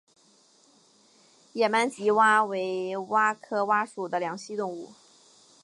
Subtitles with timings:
[1.53, 4.93] 眼斑棘蛙为蛙科蛙属的两栖动物。